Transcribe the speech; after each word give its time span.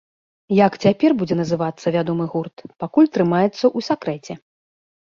Як 0.59 0.77
цяпер 0.85 1.15
будзе 1.19 1.35
называцца 1.41 1.87
вядомы 1.99 2.25
гурт, 2.33 2.57
пакуль 2.85 3.13
трымаецца 3.15 3.55
ў 3.55 3.79
сакрэце. 3.91 4.43